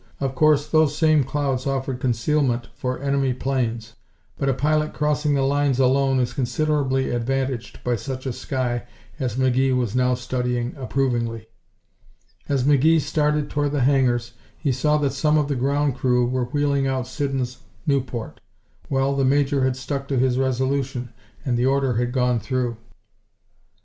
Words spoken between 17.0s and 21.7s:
Siddons' Nieuport. Well, the Major had stuck to his resolution and the